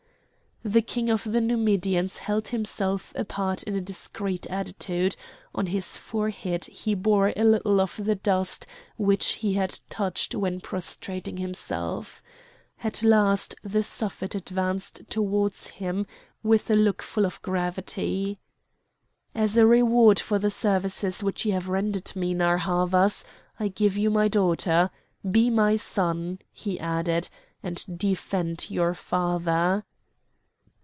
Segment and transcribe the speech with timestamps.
[0.63, 5.15] The king of the Numidians held himself apart in a discreet attitude;
[5.55, 10.61] on his forehead he bore a little of the dust which he had touched when
[10.61, 12.21] prostrating himself.
[12.83, 16.05] At last the Suffet advanced towards him
[16.43, 18.37] with a look full of gravity.
[19.33, 23.25] "As a reward for the services which you have rendered me, Narr' Havas,
[23.59, 24.91] I give you my daughter.
[25.29, 27.29] Be my son," he added,
[27.63, 29.85] "and defend your father!"